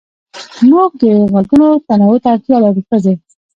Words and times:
موږ 0.69 0.91
د 1.01 1.01
غږونو 1.31 1.69
تنوع 1.87 2.17
ته 2.23 2.27
اړتيا 2.33 2.57
لرو 2.63 2.81
ښځې 2.89 3.13